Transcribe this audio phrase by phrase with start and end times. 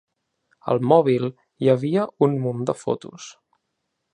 [0.73, 1.27] Al mòbil
[1.65, 3.29] hi havia un munt de fotos.